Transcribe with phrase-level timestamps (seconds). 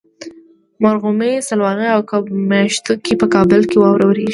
[0.83, 4.29] مرغومي، سلواغې او کب میاشتو کې په کابل کې واوره وریږي.